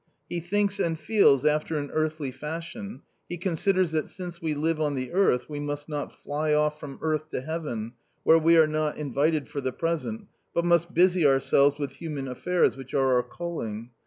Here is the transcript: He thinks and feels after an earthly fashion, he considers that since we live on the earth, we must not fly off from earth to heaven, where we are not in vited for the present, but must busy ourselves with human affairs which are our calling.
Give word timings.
He 0.27 0.39
thinks 0.39 0.79
and 0.79 0.97
feels 0.97 1.45
after 1.45 1.77
an 1.77 1.91
earthly 1.93 2.31
fashion, 2.31 3.03
he 3.29 3.37
considers 3.37 3.91
that 3.91 4.09
since 4.09 4.41
we 4.41 4.55
live 4.55 4.81
on 4.81 4.95
the 4.95 5.11
earth, 5.11 5.47
we 5.47 5.59
must 5.59 5.87
not 5.87 6.11
fly 6.11 6.55
off 6.55 6.79
from 6.79 6.97
earth 7.03 7.29
to 7.29 7.41
heaven, 7.41 7.93
where 8.23 8.39
we 8.39 8.57
are 8.57 8.65
not 8.65 8.97
in 8.97 9.13
vited 9.13 9.47
for 9.47 9.61
the 9.61 9.71
present, 9.71 10.25
but 10.55 10.65
must 10.65 10.91
busy 10.95 11.23
ourselves 11.23 11.77
with 11.77 11.91
human 11.91 12.27
affairs 12.27 12.75
which 12.75 12.95
are 12.95 13.13
our 13.13 13.21
calling. 13.21 13.91